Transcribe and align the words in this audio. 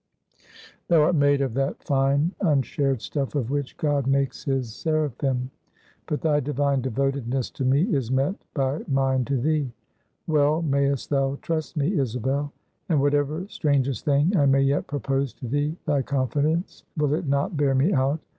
"Thou 0.87 0.99
art 1.03 1.13
made 1.13 1.41
of 1.41 1.53
that 1.53 1.83
fine, 1.83 2.31
unshared 2.41 3.03
stuff 3.03 3.35
of 3.35 3.51
which 3.51 3.77
God 3.77 4.07
makes 4.07 4.43
his 4.45 4.73
seraphim. 4.73 5.51
But 6.07 6.21
thy 6.21 6.39
divine 6.39 6.81
devotedness 6.81 7.51
to 7.51 7.65
me, 7.65 7.83
is 7.83 8.09
met 8.09 8.33
by 8.55 8.81
mine 8.87 9.25
to 9.25 9.37
thee. 9.37 9.71
Well 10.25 10.63
mayest 10.63 11.11
thou 11.11 11.37
trust 11.43 11.77
me, 11.77 11.99
Isabel; 11.99 12.51
and 12.89 12.99
whatever 12.99 13.47
strangest 13.47 14.03
thing 14.03 14.35
I 14.35 14.47
may 14.47 14.61
yet 14.63 14.87
propose 14.87 15.33
to 15.33 15.47
thee, 15.47 15.77
thy 15.85 16.01
confidence, 16.01 16.83
will 16.97 17.13
it 17.13 17.27
not 17.27 17.55
bear 17.55 17.75
me 17.75 17.93
out? 17.93 18.19